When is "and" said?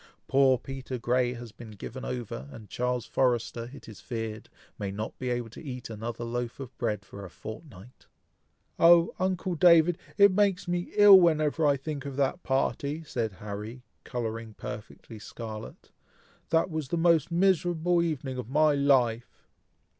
2.51-2.71